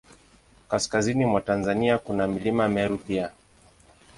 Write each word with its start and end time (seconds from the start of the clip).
Kaskazini 0.67 1.25
mwa 1.25 1.41
Tanzania, 1.41 1.97
kuna 1.97 2.27
Mlima 2.27 2.67
Meru 2.67 2.97
pia. 2.97 3.31